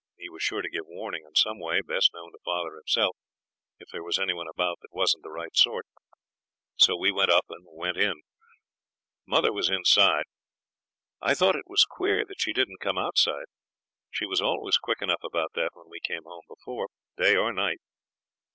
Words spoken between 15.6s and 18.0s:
when we came home before, day or night.